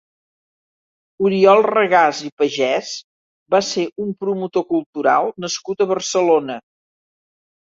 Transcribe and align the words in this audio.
Oriol 1.25 1.59
Regàs 1.67 2.21
i 2.29 2.31
Pagès 2.43 2.89
va 3.57 3.61
ser 3.67 3.85
un 4.07 4.09
promotor 4.25 4.67
cultural 4.73 5.31
nascut 5.47 5.85
a 5.85 5.89
Barcelona. 5.93 6.59